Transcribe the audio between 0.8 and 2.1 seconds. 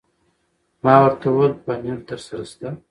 ما ورته وویل: پنیر